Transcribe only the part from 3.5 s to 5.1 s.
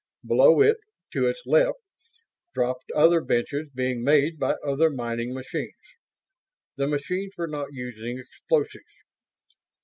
being made by other